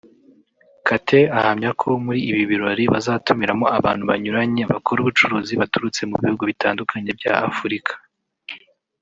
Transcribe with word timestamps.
Kate 0.87 1.19
ahamya 1.37 1.69
ko 1.79 1.87
muri 2.05 2.19
ibi 2.31 2.43
birori 2.51 2.83
bazatumiramo 2.93 3.65
abantu 3.77 4.03
banyuranye 4.11 4.63
bakora 4.71 4.97
ubucuruzi 5.01 5.53
baturutse 5.61 6.01
mu 6.09 6.15
bihugu 6.21 6.43
bitandukanye 6.51 7.11
bya 7.19 7.33
Afurika 7.51 7.93